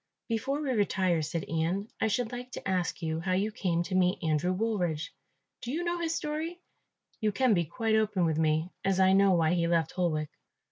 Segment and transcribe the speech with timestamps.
[0.29, 3.93] "Before we retire," said Ian, "I should like to ask you how you came to
[3.93, 5.13] meet Andrew Woolridge.
[5.61, 6.59] Do you know his story?
[7.19, 10.29] You can be quite open with me, as I know why he left Holwick."